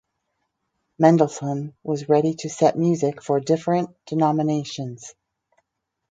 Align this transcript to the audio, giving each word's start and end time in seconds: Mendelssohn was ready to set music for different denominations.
Mendelssohn 0.97 1.75
was 1.83 2.09
ready 2.09 2.33
to 2.33 2.49
set 2.49 2.75
music 2.75 3.21
for 3.21 3.39
different 3.39 3.95
denominations. 4.07 5.13